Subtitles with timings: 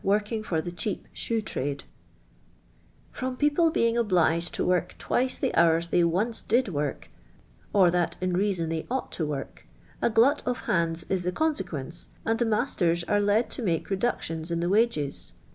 [0.03, 1.83] working for the cheap shoe trade:—"
[3.11, 7.11] From people beinj: obliged to work twice the hours they once ilid work,
[7.71, 9.67] or that in rea*on they on>fht to work,
[10.01, 14.49] a glut of hands is the con»e<^uence, and the nuij>ters are led to make reductions
[14.49, 15.33] in the wage*.